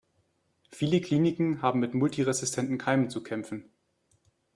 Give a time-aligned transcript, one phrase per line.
[0.71, 3.69] Viele Kliniken haben mit multiresistenten Keimen zu kämpfen.